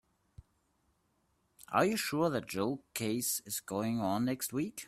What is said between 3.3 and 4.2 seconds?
is going